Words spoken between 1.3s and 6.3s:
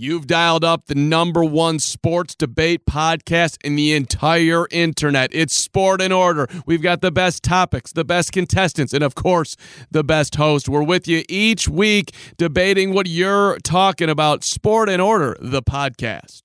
one sports debate podcast in the entire internet. It's Sport &